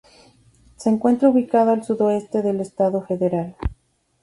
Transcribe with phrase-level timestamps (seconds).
[0.77, 3.55] Se encuentra ubicado al sudoeste del estado federal.